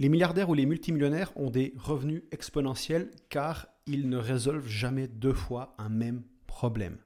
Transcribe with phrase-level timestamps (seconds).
[0.00, 5.34] les milliardaires ou les multimillionnaires ont des revenus exponentiels car ils ne résolvent jamais deux
[5.34, 6.96] fois un même problème.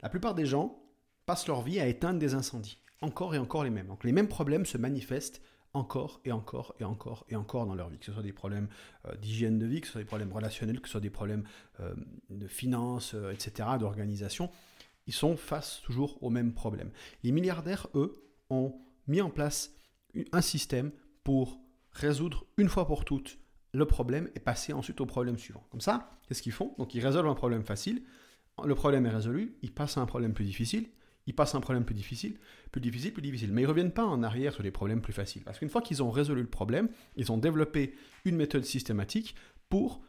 [0.00, 0.82] La plupart des gens
[1.26, 3.88] passent leur vie à éteindre des incendies, encore et encore les mêmes.
[3.88, 5.42] Donc les mêmes problèmes se manifestent
[5.74, 8.68] encore et encore et encore et encore dans leur vie, que ce soit des problèmes
[9.06, 11.44] euh, d'hygiène de vie, que ce soit des problèmes relationnels, que ce soit des problèmes
[11.80, 11.94] euh,
[12.30, 14.50] de finances, euh, etc., d'organisation,
[15.06, 16.90] ils sont face toujours aux mêmes problèmes.
[17.22, 18.14] Les milliardaires, eux,
[18.48, 19.74] ont mis en place
[20.32, 20.90] un système
[21.22, 21.65] pour
[21.96, 23.38] résoudre une fois pour toutes
[23.72, 25.66] le problème et passer ensuite au problème suivant.
[25.70, 26.74] Comme ça, qu'est-ce qu'ils font?
[26.78, 28.02] Donc ils résolvent un problème facile,
[28.64, 30.88] le problème est résolu, ils passent à un problème plus difficile,
[31.26, 32.38] ils passent à un problème plus difficile,
[32.70, 33.52] plus difficile, plus difficile.
[33.52, 35.42] Mais ils ne reviennent pas en arrière sur les problèmes plus faciles.
[35.42, 39.34] Parce qu'une fois qu'ils ont résolu le problème, ils ont développé une méthode systématique
[39.68, 40.02] pour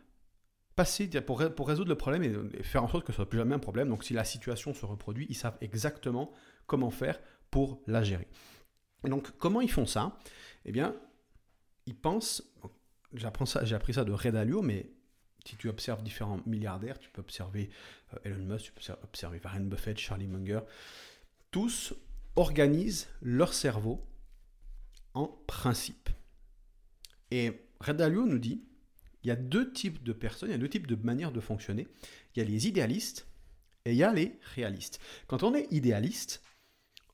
[0.75, 3.55] passer, pour, pour résoudre le problème et, faire en sorte que ce soit plus jamais
[3.55, 3.89] un problème.
[3.89, 6.31] Donc si la situation se reproduit, ils savent exactement
[6.67, 7.19] comment faire
[7.49, 8.27] pour la gérer.
[9.05, 10.17] Et donc comment ils font ça?
[10.65, 10.95] Eh bien,
[11.87, 12.43] ils pensent,
[13.13, 14.91] j'ai appris ça de Red mais
[15.45, 17.69] si tu observes différents milliardaires, tu peux observer
[18.13, 20.59] euh, Elon Musk, tu peux observer Warren Buffett, Charlie Munger,
[21.51, 21.93] tous
[22.35, 24.05] organisent leur cerveau
[25.13, 26.09] en principe.
[27.31, 28.63] Et Red nous dit,
[29.23, 31.39] il y a deux types de personnes, il y a deux types de manières de
[31.39, 31.87] fonctionner.
[32.35, 33.27] Il y a les idéalistes
[33.85, 34.99] et il y a les réalistes.
[35.27, 36.43] Quand on est idéaliste,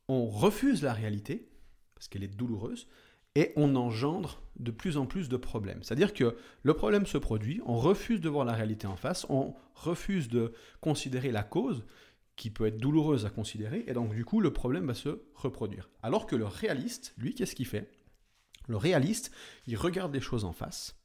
[0.08, 1.50] on refuse la réalité,
[1.96, 2.88] parce qu'elle est douloureuse,
[3.36, 5.82] et on engendre de plus en plus de problèmes.
[5.82, 9.56] C'est-à-dire que le problème se produit, on refuse de voir la réalité en face, on
[9.74, 11.86] refuse de considérer la cause,
[12.36, 15.90] qui peut être douloureuse à considérer, et donc du coup le problème va se reproduire.
[16.02, 17.92] Alors que le réaliste, lui, qu'est-ce qu'il fait?
[18.68, 19.32] Le réaliste,
[19.68, 21.00] il regarde les choses en face,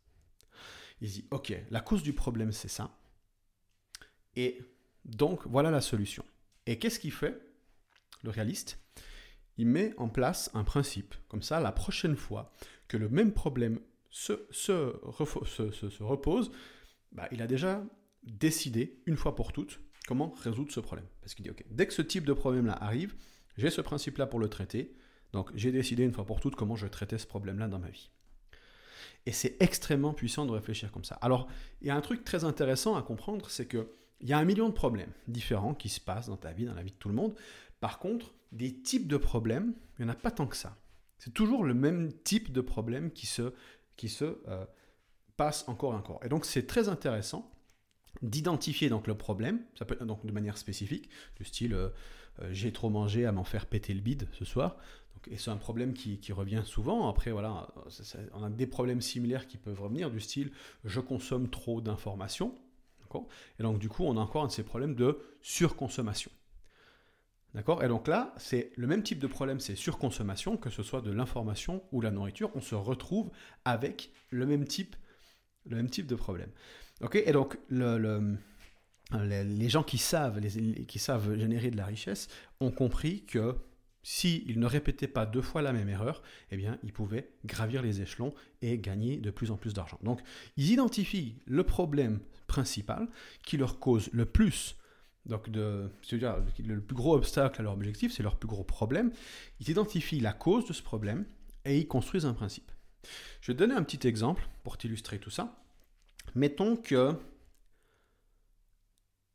[1.00, 2.98] il dit, ok, la cause du problème c'est ça,
[4.36, 4.62] et
[5.04, 6.24] donc voilà la solution.
[6.66, 7.40] Et qu'est-ce qu'il fait?
[8.22, 8.78] Le réaliste,
[9.58, 11.14] il met en place un principe.
[11.28, 12.52] Comme ça, la prochaine fois
[12.86, 16.50] que le même problème se, se, se, repose,
[17.12, 17.84] bah, il a déjà
[18.22, 21.06] décidé, une fois pour toutes, comment résoudre ce problème.
[21.20, 23.14] Parce qu'il dit, OK, dès que ce type de problème-là arrive,
[23.56, 24.94] j'ai ce principe-là pour le traiter,
[25.32, 28.10] donc j'ai décidé une fois pour toutes comment je traiter ce problème-là dans ma vie.
[29.26, 31.16] Et c'est extrêmement puissant de réfléchir comme ça.
[31.16, 31.48] Alors,
[31.82, 34.44] il y a un truc très intéressant à comprendre, c'est que il y a un
[34.44, 37.08] million de problèmes différents qui se passent dans ta vie, dans la vie de tout
[37.08, 37.34] le monde.
[37.80, 40.76] Par contre, des types de problèmes, il n'y en a pas tant que ça.
[41.18, 43.52] C'est toujours le même type de problème qui se,
[44.22, 44.64] euh,
[45.36, 46.20] passe encore et encore.
[46.24, 47.52] Et donc c'est très intéressant
[48.22, 51.90] d'identifier le problème, ça peut donc de manière spécifique, du style euh,
[52.40, 54.76] euh, j'ai trop mangé à m'en faire péter le bide ce soir.
[55.28, 57.08] Et c'est un problème qui, qui, revient souvent.
[57.08, 57.68] Après voilà,
[58.34, 60.52] on a des problèmes similaires qui peuvent revenir du style
[60.84, 62.54] je consomme trop d'informations.
[63.58, 66.30] Et donc du coup on a encore un de ces problèmes de surconsommation.
[67.54, 67.82] D'accord?
[67.82, 71.10] Et donc là, c'est le même type de problème, c'est surconsommation, que ce soit de
[71.10, 73.30] l'information ou la nourriture, on se retrouve
[73.64, 74.96] avec le même type,
[75.64, 76.50] le même type de problème.
[77.00, 77.16] Ok?
[77.16, 78.36] Et donc, le,
[79.12, 80.40] les gens qui savent,
[80.86, 82.28] qui savent générer de la richesse
[82.60, 83.56] ont compris que
[84.02, 88.00] s'ils ne répétaient pas deux fois la même erreur, eh bien, ils pouvaient gravir les
[88.00, 89.98] échelons et gagner de plus en plus d'argent.
[90.02, 90.20] Donc,
[90.56, 93.08] ils identifient le problème principal
[93.44, 94.76] qui leur cause le plus
[95.28, 99.12] donc, de, dire le plus gros obstacle à leur objectif, c'est leur plus gros problème.
[99.60, 101.26] Ils identifient la cause de ce problème
[101.66, 102.72] et ils construisent un principe.
[103.42, 105.62] Je vais te donner un petit exemple pour t'illustrer tout ça.
[106.34, 107.14] Mettons que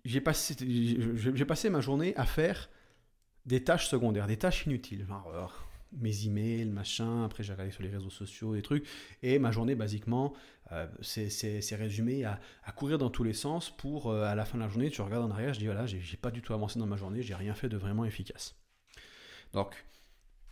[0.04, 2.70] j'ai passé ma journée à faire
[3.46, 5.06] des tâches secondaires, des tâches inutiles.
[5.06, 5.46] Genre, euh,
[6.00, 8.88] mes emails, machin, après j'ai regardé sur les réseaux sociaux, des trucs,
[9.22, 10.34] et ma journée, basiquement,
[10.72, 12.40] euh, c'est résumé à,
[12.76, 15.24] courir dans tous les sens pour, euh, à la fin de la journée, tu regardes
[15.24, 17.54] en arrière, je dis, voilà, j'ai pas du tout avancé dans ma journée, j'ai rien
[17.54, 18.56] fait de vraiment efficace.
[19.54, 19.86] Donc,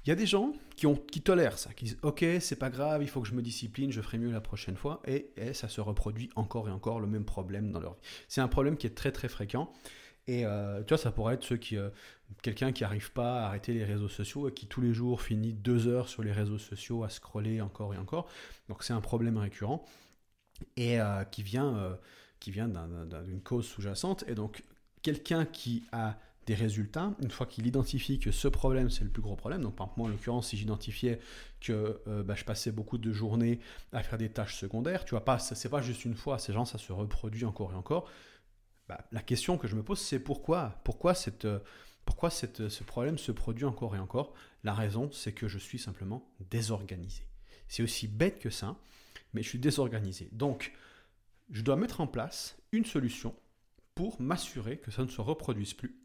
[0.06, 3.08] il y a des gens qui, tolèrent ça, qui disent, ok, c'est pas grave, il
[3.08, 6.31] faut que je me discipline, je ferai mieux la prochaine fois, et ça se reproduit
[6.35, 8.00] encore et encore le même problème dans leur vie.
[8.28, 9.72] C'est un problème qui est très très fréquent.
[10.28, 11.90] Et euh, tu vois, ça pourrait être euh,
[12.42, 15.54] quelqu'un qui n'arrive pas à arrêter les réseaux sociaux et qui tous les jours finit
[15.54, 18.28] deux heures sur les réseaux sociaux à scroller encore et encore.
[18.70, 19.84] Donc c'est un problème récurrent
[20.78, 21.97] et euh, qui vient,
[22.40, 22.70] qui vient
[23.26, 24.23] d'une cause sous-jacente.
[24.28, 24.64] Et donc
[25.02, 29.22] quelqu'un qui a des résultats, une fois qu'il identifie que ce problème c'est le plus
[29.22, 31.20] gros problème, donc par exemple moi en l'occurrence si j'identifiais
[31.62, 33.59] que bah, je passais beaucoup de journées
[33.94, 36.66] à faire des tâches secondaires, tu vois pas, c'est pas juste une fois, ces gens
[36.66, 38.09] ça se reproduit encore et encore,
[38.88, 41.48] bah, la question que je me pose, c'est pourquoi Pourquoi, cette,
[42.06, 44.34] pourquoi cette, ce problème se produit encore et encore?
[44.64, 47.24] La raison, c'est que je suis simplement désorganisé.
[47.68, 48.78] C'est aussi bête que ça,
[49.34, 50.30] mais je suis désorganisé.
[50.32, 50.74] Donc,
[51.52, 53.36] je dois mettre en place une solution
[53.96, 55.98] pour m'assurer que ça ne se reproduise plus.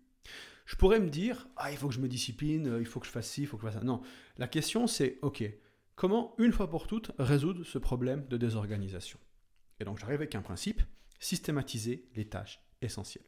[0.65, 3.13] Je pourrais me dire, ah, il faut que je me discipline, il faut que je
[3.13, 3.85] fasse ci, il faut que je fasse ça.
[3.85, 4.03] Non,
[4.37, 5.45] la question c'est, ok,
[5.95, 9.21] comment, une fois pour toutes, résoudre ce problème de désorganisation?
[9.79, 10.83] Et donc j'arrive avec un principe,
[11.21, 13.25] systématiser les tâches essentielles.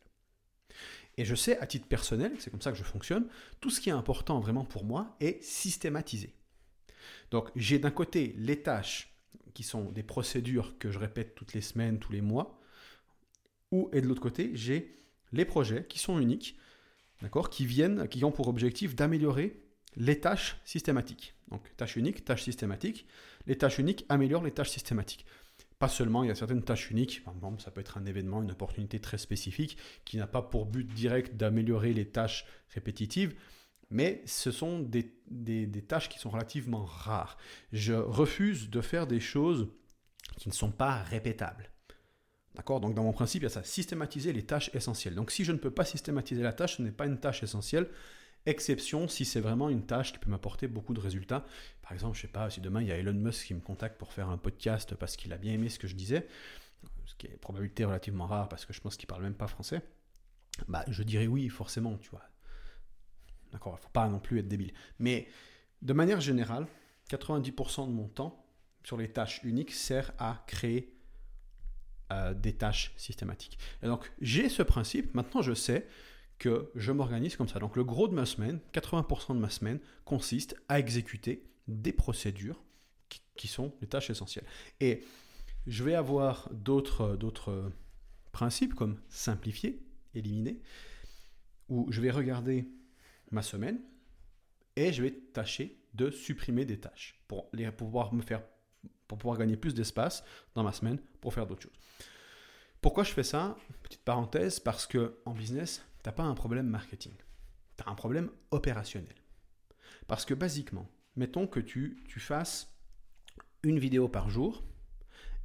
[1.16, 3.26] Et je sais, à titre personnel, c'est comme ça que je fonctionne,
[3.60, 6.32] tout ce qui est important vraiment pour moi est systématisé.
[7.30, 9.12] Donc j'ai d'un côté les tâches
[9.54, 12.60] qui sont des procédures que je répète toutes les semaines, tous les mois,
[13.72, 15.02] ou et de l'autre côté, j'ai
[15.32, 16.58] les projets qui sont uniques,
[17.20, 19.60] d'accord, qui viennent, qui ont pour objectif d'améliorer
[19.96, 21.34] les tâches systématiques.
[21.50, 23.06] Donc tâches uniques, tâches systématiques.
[23.46, 25.26] Les tâches uniques améliorent les tâches systématiques.
[25.78, 28.42] Pas seulement, il y a certaines tâches uniques, par exemple, ça peut être un événement,
[28.42, 33.34] une opportunité très spécifique qui n'a pas pour but direct d'améliorer les tâches répétitives,
[33.90, 35.14] mais ce sont des,
[35.86, 37.38] tâches qui sont relativement rares.
[37.72, 39.68] Je refuse de faire des choses
[40.36, 41.70] qui ne sont pas répétables.
[42.54, 42.80] D'accord?
[42.80, 45.14] Donc dans mon principe, il y a ça, systématiser les tâches essentielles.
[45.14, 47.88] Donc si je ne peux pas systématiser la tâche, ce n'est pas une tâche essentielle,
[48.48, 51.44] exception si c'est vraiment une tâche qui peut m'apporter beaucoup de résultats.
[51.82, 53.98] Par exemple, je sais pas, si demain il y a Elon Musk qui me contacte
[53.98, 56.26] pour faire un podcast parce qu'il a bien aimé ce que je disais,
[57.06, 59.82] ce qui est probabilité relativement rare parce que je pense qu'il parle même pas français,
[60.66, 62.22] bah je dirais oui, forcément, tu vois.
[63.52, 64.72] D'accord, faut pas non plus être débile.
[64.98, 65.28] Mais
[65.82, 66.66] de manière générale,
[67.10, 68.44] 90% de mon temps
[68.82, 70.94] sur les tâches uniques sert à créer
[72.12, 73.58] euh, des tâches systématiques.
[73.82, 75.86] Et donc, j'ai ce principe, maintenant je sais
[76.38, 77.58] que je m'organise comme ça.
[77.58, 82.62] Donc, le gros de ma semaine, 80% de ma semaine, consiste à exécuter des procédures
[83.36, 84.46] qui, sont les tâches essentielles.
[84.80, 85.04] Et
[85.66, 87.70] je vais avoir d'autres,
[88.32, 89.82] principes comme simplifier,
[90.14, 90.60] éliminer,
[91.68, 92.68] où je vais regarder
[93.30, 93.80] ma semaine
[94.76, 98.42] et je vais tâcher de supprimer des tâches pour, les, pouvoir me faire
[99.08, 100.22] pour pouvoir gagner plus d'espace
[100.54, 101.78] dans ma semaine pour faire d'autres choses.
[102.80, 103.56] Pourquoi je fais ça?
[103.82, 107.12] Petite parenthèse, parce que en business, tu pas un problème marketing.
[107.76, 109.14] Tu as un problème opérationnel.
[110.06, 112.74] Parce que basiquement, mettons que tu, tu fasses
[113.62, 114.64] une vidéo par jour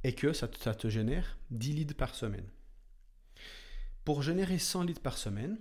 [0.02, 2.48] et que ça ça te génère 10 leads par semaine.
[4.04, 5.58] Pour générer 100 leads par semaine,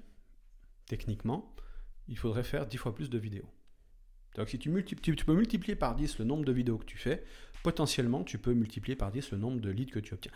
[0.87, 1.55] techniquement,
[2.07, 3.49] il faudrait faire 10 fois plus de vidéos.
[4.35, 7.23] Donc si tu, tu, peux multiplier par 10 le nombre de vidéos que tu fais,
[7.61, 10.31] potentiellement tu peux multiplier par 10 le nombre de leads que tu obtiens.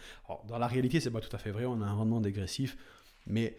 [0.48, 2.78] Dans la réalité, c'est pas tout à fait vrai, on a un rendement dégressif,
[3.26, 3.58] mais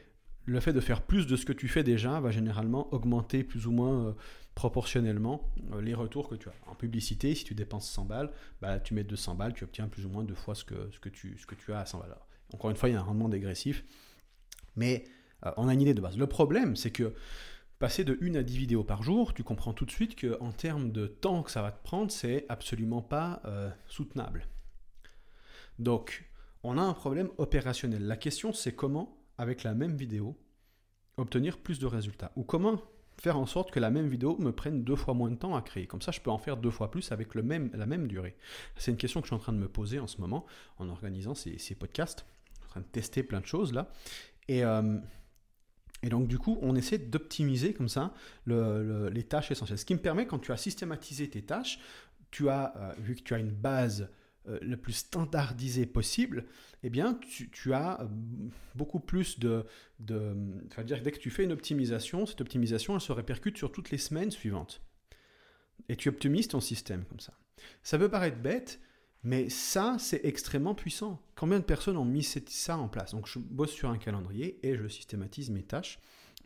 [0.49, 3.67] le fait de faire plus de ce que tu fais déjà va généralement augmenter plus
[3.67, 4.13] ou moins euh,
[4.55, 6.55] proportionnellement euh, les retours que tu as.
[6.67, 8.31] En publicité, si tu dépenses 100 balles,
[8.63, 11.37] bah, tu mets 200 balles, tu obtiens plus ou moins deux fois ce que, tu,
[11.73, 12.17] as à 100 balles.
[12.55, 13.85] Encore une fois, il y a un rendement dégressif,
[14.75, 15.05] mais
[15.45, 16.17] euh, on a une idée de base.
[16.17, 17.15] Le problème, c'est que
[17.79, 20.91] Passer de 1 à 10 vidéos par jour, tu comprends tout de suite qu'en termes
[20.91, 23.41] de temps que ça va te prendre, c'est absolument pas
[23.87, 24.49] soutenable.
[25.79, 26.29] Donc,
[26.65, 28.05] on a un problème opérationnel.
[28.05, 30.37] La question, c'est comment, avec la même vidéo,
[31.17, 32.81] obtenir plus de résultats Ou comment
[33.21, 35.63] faire en sorte que la même vidéo me prenne deux fois moins de temps à
[35.63, 35.87] créer.
[35.87, 38.37] Comme ça, je peux en faire deux fois plus avec le même, la même durée.
[38.77, 40.47] C'est une question que je suis en train de me poser en ce moment
[40.79, 42.25] en organisant ces, podcasts.
[42.51, 43.91] Je suis en train de tester plein de choses là.
[44.47, 44.99] Et, euh,
[46.03, 48.15] et donc, du coup, on essaie d'optimiser comme ça
[48.47, 49.79] les tâches essentielles.
[49.79, 51.81] Ce qui me permet, quand tu as systématisé tes tâches,
[52.31, 54.09] tu as, euh, vu que tu as une base
[54.49, 56.47] euh, la plus standardisée possible,
[56.83, 57.19] eh bien,
[57.53, 58.07] tu, as euh,
[58.75, 59.65] beaucoup plus de...
[60.01, 60.35] de
[60.85, 63.99] dire dès que tu fais une optimisation, cette optimisation, elle se répercute sur toutes les
[63.99, 64.83] semaines suivantes.
[65.89, 67.35] Et tu optimises ton système comme ça.
[67.83, 68.81] Ça peut paraître bête,
[69.23, 71.23] mais ça, c'est extrêmement puissant.
[71.35, 73.13] Combien de personnes ont mis ça en place?
[73.13, 75.99] Donc, je bosse sur un calendrier et je systématise mes tâches.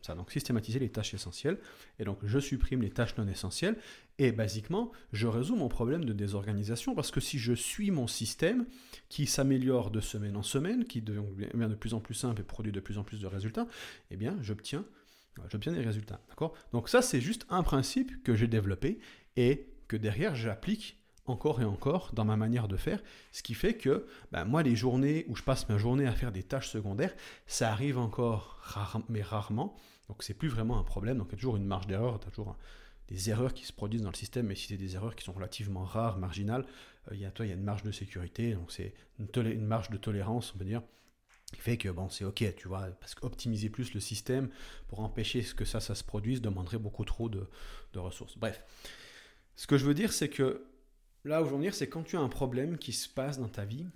[0.02, 1.59] Ça, donc systématiser les tâches essentielles.
[1.99, 3.76] Et donc, je supprime les tâches non essentielles.
[4.18, 8.66] Et basiquement, je résous mon problème de désorganisation parce que si je suis mon système
[9.09, 12.73] qui s'améliore de semaine en semaine, qui devient de plus en plus simple et produit
[12.73, 13.68] de plus en plus de résultats,
[14.11, 14.85] eh bien, j'obtiens,
[15.37, 16.21] des résultats.
[16.28, 16.54] D'accord?
[16.73, 18.99] Donc, ça, c'est juste un principe que j'ai développé
[19.37, 23.75] et que derrière, j'applique encore et encore dans ma manière de faire, ce qui fait
[23.75, 27.14] que ben, moi, les journées où je passe ma journée à faire des tâches secondaires,
[27.47, 28.59] ça arrive encore
[29.09, 29.76] mais rarement,
[30.09, 32.28] donc c'est plus vraiment un problème, donc il y a toujours une marge d'erreur, tu
[32.28, 32.56] as toujours
[33.09, 35.32] des erreurs qui se produisent dans le système, mais si c'est des erreurs qui sont
[35.32, 36.64] relativement rares, marginales,
[37.11, 40.59] euh, il, y a, une marge de sécurité, donc c'est une, marge de tolérance, on
[40.59, 40.82] peut dire,
[41.52, 44.49] qui fait que bon, c'est ok, tu vois, parce qu'optimiser plus le système
[44.88, 47.49] pour empêcher que ça, ça se produise demanderait beaucoup trop de,
[47.92, 48.38] de ressources.
[48.38, 48.64] Bref,
[49.56, 50.66] ce que je veux dire, c'est que
[51.25, 53.38] Là où je veux en venir, c'est quand tu as un problème qui se passe
[53.38, 53.87] dans ta vie,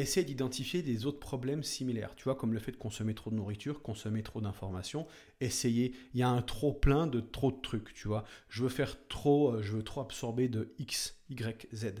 [0.00, 2.14] essaie d'identifier des autres problèmes similaires.
[2.16, 5.06] Tu vois, comme le fait de consommer trop de nourriture, consommer trop d'informations,
[5.40, 5.94] essayer.
[6.14, 8.24] Il y a un trop plein de trop de trucs, tu vois.
[8.48, 11.94] Je veux faire trop, euh, je veux trop absorber de X, Y, Z.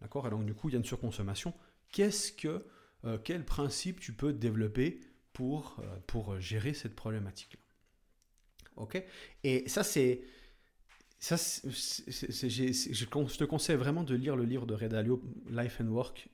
[0.00, 0.26] D'accord?
[0.26, 1.54] Et donc, du coup, il y a une surconsommation.
[1.92, 2.64] Qu'est-ce que,
[3.04, 5.00] euh, quel principe tu peux développer
[5.32, 7.60] pour, euh, pour gérer cette problématique-là?
[8.76, 9.02] Ok?
[9.44, 10.22] Et ça, c'est
[11.18, 16.30] Ça, je, te conseille vraiment de lire le livre de Red Dalio, Life and Work,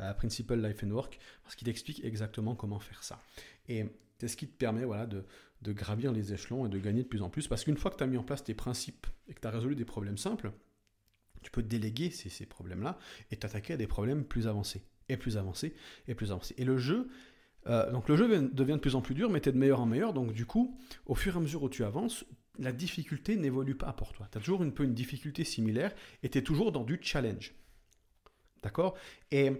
[0.00, 3.20] euh, Principle Life and Work, parce qu'il t'explique exactement comment faire ça.
[3.68, 3.84] Et
[4.18, 5.24] c'est ce qui te permet voilà, de,
[5.62, 7.48] de gravir les échelons et de gagner de plus en plus.
[7.48, 9.50] Parce qu'une fois que tu as mis en place tes principes et que tu as
[9.50, 10.52] résolu des problèmes simples,
[11.42, 12.98] tu peux déléguer ces, ces problèmes-là
[13.30, 15.74] et t'attaquer à des problèmes plus avancés, et plus avancés,
[16.08, 16.54] et plus avancés.
[16.58, 17.08] Et le jeu,
[17.66, 19.80] euh, donc le jeu devient de plus en plus dur, mais tu es de meilleur
[19.80, 20.12] en meilleur.
[20.12, 22.24] Donc du coup, au fur et à mesure où tu avances,
[22.58, 24.28] la difficulté n'évolue pas pour toi.
[24.30, 27.54] Tu as toujours un peu une difficulté similaire et tu es toujours dans du challenge.
[28.62, 28.96] D'accord?
[29.30, 29.52] Et,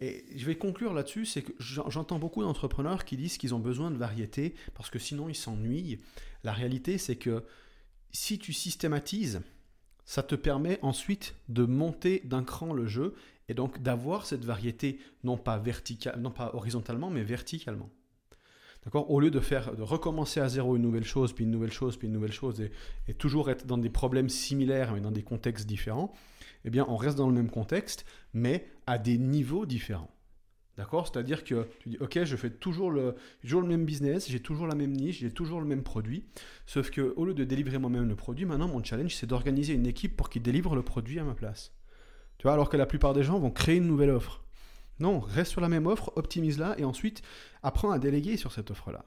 [0.00, 3.96] je vais conclure là-dessus, c'est que j'entends beaucoup d'entrepreneurs qui disent qu'ils ont besoin de
[3.96, 6.00] variété parce que sinon ils s'ennuient.
[6.44, 7.44] La réalité, c'est que
[8.12, 9.40] si tu systématises,
[10.04, 13.14] ça te permet ensuite de monter d'un cran le jeu
[13.48, 17.90] et donc d'avoir cette variété non pas verticale, non pas horizontalement, mais verticalement.
[18.84, 19.10] D'accord?
[19.10, 21.96] Au lieu de faire, de recommencer à zéro une nouvelle chose, puis une nouvelle chose,
[21.96, 22.60] puis une nouvelle chose,
[23.08, 26.12] et, toujours être dans des problèmes similaires, mais dans des contextes différents,
[26.64, 30.10] eh bien, on reste dans le même contexte, mais à des niveaux différents.
[30.76, 31.06] D'accord?
[31.06, 34.66] C'est-à-dire que tu dis, OK, je fais toujours le, toujours le même business, j'ai toujours
[34.66, 36.26] la même niche, j'ai toujours le même produit.
[36.66, 39.86] Sauf que au lieu de délivrer moi-même le produit, maintenant, mon challenge, c'est d'organiser une
[39.86, 41.72] équipe pour qu'ils délivrent le produit à ma place.
[42.36, 44.44] Tu vois, alors que la plupart des gens vont créer une nouvelle offre.
[45.00, 47.22] Non, reste sur la même offre, optimise-la et ensuite
[47.62, 49.04] apprends à déléguer sur cette offre-là.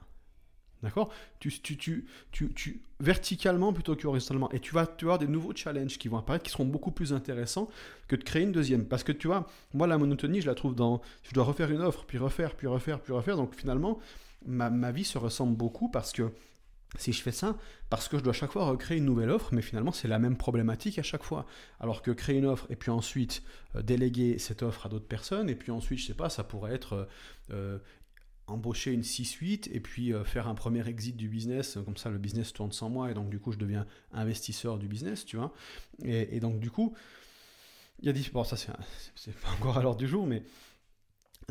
[0.82, 1.10] D'accord?
[1.40, 4.50] Tu, tu, verticalement plutôt qu'horizontalement.
[4.52, 7.68] Et tu vas, avoir des nouveaux challenges qui vont apparaître qui seront beaucoup plus intéressants
[8.08, 8.86] que de créer une deuxième.
[8.86, 11.00] Parce que tu vois, moi, la monotonie, je la trouve dans.
[11.22, 13.36] Je dois refaire une offre, puis refaire, puis refaire, puis refaire.
[13.36, 13.98] Donc finalement,
[14.46, 16.30] ma, ma vie se ressemble beaucoup parce que
[16.98, 17.56] si je fais ça,
[17.88, 20.36] parce que je dois chaque fois recréer une nouvelle offre, mais finalement c'est la même
[20.36, 21.46] problématique à chaque fois.
[21.78, 23.42] Alors que créer une offre et puis ensuite
[23.76, 26.74] euh, déléguer cette offre à d'autres personnes, et puis ensuite, je sais pas, ça pourrait
[26.74, 27.04] être euh,
[27.52, 27.78] euh,
[28.50, 32.52] embaucher une 6-8 et puis faire un premier exit du business, comme ça le business
[32.52, 35.52] tourne sans moi, et donc du coup je deviens investisseur du business, tu vois.
[36.04, 36.94] Et, donc du coup,
[38.00, 38.22] il y a des...
[38.32, 40.42] Bon, ça c'est pas encore à l'ordre du jour, mais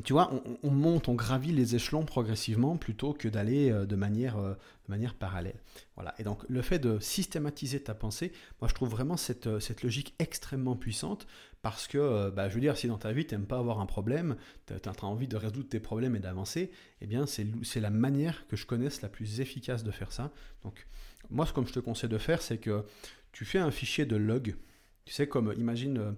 [0.04, 0.32] tu vois,
[0.64, 4.90] on, monte, on gravit les échelons progressivement plutôt que d'aller euh, de, manière, euh, de
[4.90, 5.60] manière parallèle.
[5.96, 6.14] Voilà.
[6.20, 10.14] Et donc, le fait de systématiser ta pensée, moi, je trouve vraiment cette, euh, logique
[10.20, 11.28] extrêmement puissante
[11.62, 13.86] parce que, bah, je veux dire, si dans ta vie, tu n'aimes pas avoir un
[13.86, 14.38] problème,
[14.68, 18.56] tu as, envie de résoudre tes problèmes et d'avancer, eh bien, c'est la manière que
[18.56, 20.32] je connaisse la plus efficace de faire ça.
[20.64, 20.88] Donc,
[21.30, 22.86] moi, ce que je te conseille de faire, c'est que
[23.34, 24.56] tu fais un fichier de log.
[25.04, 26.16] Tu sais, comme, imagine,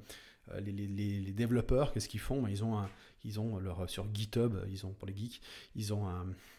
[0.60, 2.48] les, les, développeurs, qu'est-ce qu'ils font?
[2.48, 2.84] Ils ont
[3.24, 5.42] ils ont leur sur GitHub, ils ont pour les geeks,
[5.76, 6.08] ils ont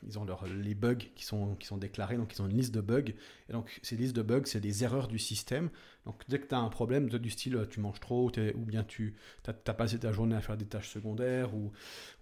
[0.07, 2.75] ils ont leur, les bugs qui sont qui sont déclarés, donc ils ont une liste
[2.75, 3.13] de bugs.
[3.49, 5.71] Et donc ces listes de bugs, c'est des erreurs du système.
[6.07, 9.15] Donc dès que tu as un problème du style tu manges trop, ou bien tu
[9.47, 11.73] as, passé ta journée à faire des tâches secondaires ou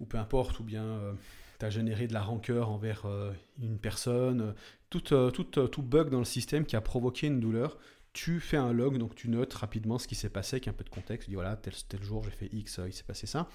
[0.00, 1.12] ou peu importe, ou bien euh,
[1.60, 4.54] tu as généré de la rancœur envers euh, une personne,
[4.88, 7.78] tout, euh, tout, tout bug dans le système qui a provoqué une douleur,
[8.12, 10.84] tu fais un log, donc tu notes rapidement ce qui s'est passé avec un peu
[10.84, 11.26] de contexte.
[11.26, 13.48] Tu dis voilà, tel, tel jour j'ai fait X, euh, il s'est passé ça.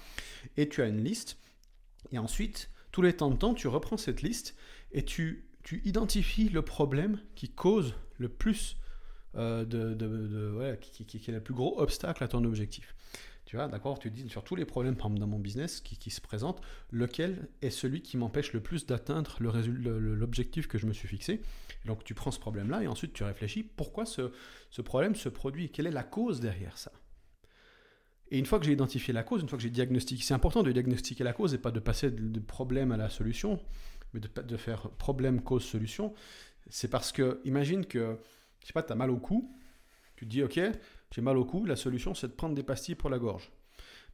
[0.56, 1.38] Et tu as une liste.
[2.12, 4.56] Et ensuite, tous les temps de temps, tu reprends cette liste
[4.92, 5.44] et tu,
[5.84, 8.76] identifies le problème qui cause le plus
[9.34, 12.95] euh, de, qui, est le plus gros obstacle à ton objectif.
[13.46, 16.10] Tu vois, d'accord Tu dis sur tous les problèmes, par exemple, dans mon business qui,
[16.10, 16.60] se présentent,
[16.90, 21.40] lequel est celui qui m'empêche le plus d'atteindre l'objectif que je me suis fixé.
[21.84, 24.32] donc tu prends ce problème-là et ensuite tu réfléchis pourquoi ce,
[24.82, 26.90] problème se produit, quelle est la cause derrière ça?
[28.32, 30.64] Et une fois que j'ai identifié la cause, une fois que j'ai diagnostiqué, c'est important
[30.64, 33.60] de diagnostiquer la cause et pas de passer de, problème à la solution,
[34.12, 36.12] mais de, de faire problème, cause, solution.
[36.68, 38.18] C'est parce que, imagine que,
[38.60, 39.56] je sais pas, tu as mal au cou,
[40.16, 40.58] tu te dis, ok,
[41.12, 43.52] j'ai mal au cou, la solution c'est de prendre des pastilles pour la gorge.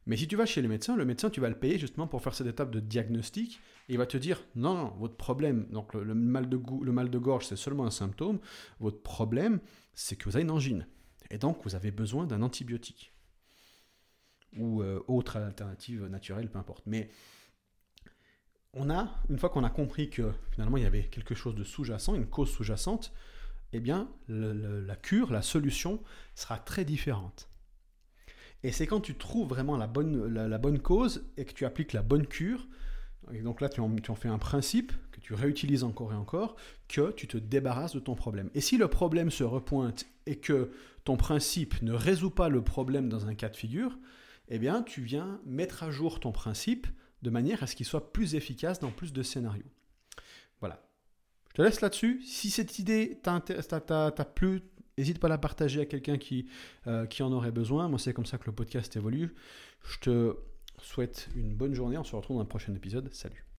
[0.05, 2.21] Mais si tu vas chez le médecin, le médecin tu vas le payer justement pour
[2.21, 3.59] faire cette étape de diagnostic
[3.89, 7.09] et il va te dire non, non votre problème, donc le, mal, de le mal
[7.09, 8.39] de gorge c'est seulement un symptôme,
[8.79, 9.59] votre problème
[9.93, 10.87] c'est que vous avez une angine
[11.29, 13.13] et donc vous avez besoin d'un antibiotique
[14.57, 16.83] ou euh, autre alternative naturelle, peu importe.
[16.85, 17.09] Mais
[18.73, 21.63] on a, une fois qu'on a compris que finalement il y avait quelque chose de
[21.63, 23.13] sous-jacent, une cause sous-jacente,
[23.73, 26.01] eh bien, la cure, la solution
[26.35, 27.49] sera très différente.
[28.63, 31.91] Et c'est quand tu trouves vraiment la bonne, la, bonne cause et que tu appliques
[31.91, 32.67] la bonne cure,
[33.33, 36.15] et donc là tu en, tu en, fais un principe que tu réutilises encore et
[36.15, 36.55] encore,
[36.87, 38.49] que tu te débarrasses de ton problème.
[38.53, 40.71] Et si le problème se repointe et que
[41.03, 43.97] ton principe ne résout pas le problème dans un cas de figure,
[44.47, 46.87] eh bien tu viens mettre à jour ton principe
[47.21, 49.71] de manière à ce qu'il soit plus efficace dans plus de scénarios.
[51.53, 52.21] Je te laisse là-dessus.
[52.23, 53.39] Si cette idée t'a
[54.25, 54.61] plu,
[54.97, 56.47] n'hésite pas à la partager à quelqu'un qui,
[56.87, 57.87] euh, qui en aurait besoin.
[57.87, 59.35] Moi, c'est comme ça que le podcast évolue.
[59.83, 60.35] Je te
[60.81, 61.97] souhaite une bonne journée.
[61.97, 63.13] On se retrouve dans un prochain épisode.
[63.13, 63.45] Salut.